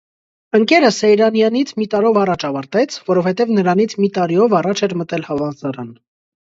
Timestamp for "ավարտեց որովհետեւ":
2.51-3.55